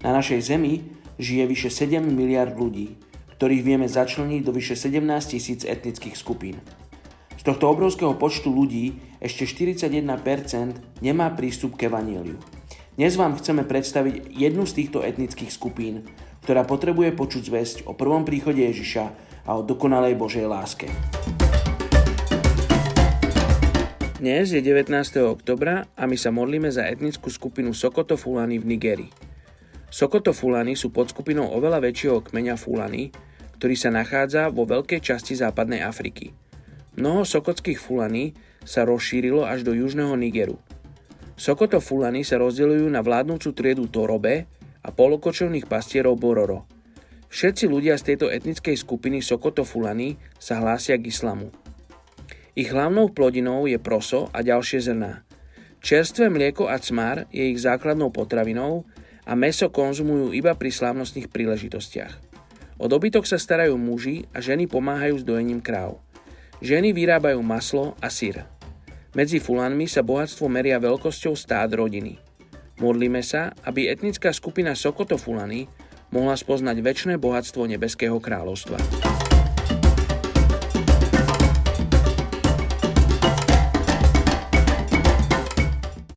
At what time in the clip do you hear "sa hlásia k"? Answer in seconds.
50.38-51.10